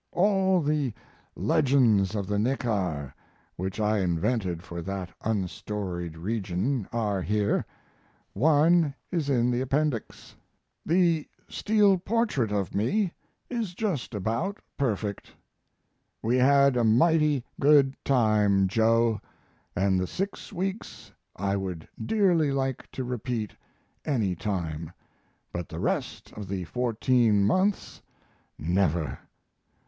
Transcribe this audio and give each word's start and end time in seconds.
All 0.13 0.61
the 0.61 0.93
"legends 1.35 2.15
of 2.15 2.25
the 2.25 2.39
Neckar," 2.39 3.13
which 3.55 3.79
I 3.79 3.99
invented 3.99 4.63
for 4.63 4.81
that 4.81 5.11
unstoried 5.23 6.17
region, 6.17 6.87
are 6.91 7.21
here; 7.21 7.67
one 8.33 8.95
is 9.11 9.29
in 9.29 9.51
the 9.51 9.61
Appendix. 9.61 10.35
The 10.83 11.27
steel 11.47 11.99
portrait 11.99 12.51
of 12.51 12.73
me 12.73 13.13
is 13.47 13.75
just 13.75 14.15
about 14.15 14.57
perfect. 14.75 15.31
We 16.23 16.37
had 16.37 16.75
a 16.75 16.83
mighty 16.83 17.43
good 17.59 17.93
time, 18.03 18.67
Joe, 18.67 19.21
and 19.75 19.99
the 19.99 20.07
six 20.07 20.51
weeks 20.51 21.11
I 21.35 21.55
would 21.55 21.87
dearly 22.03 22.51
like 22.51 22.89
to 22.93 23.03
repeat 23.03 23.55
any 24.03 24.33
time; 24.35 24.93
but 25.53 25.69
the 25.69 25.79
rest 25.79 26.31
of 26.33 26.47
the 26.47 26.63
fourteen 26.63 27.43
months 27.45 28.01
never. 28.57 29.19